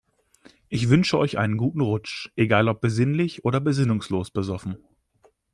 [0.67, 4.77] Ich wünsche euch einen guten Rutsch, egal ob besinnlich oder besinnungslos besoffen.